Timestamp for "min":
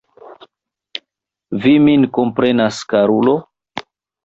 1.89-2.09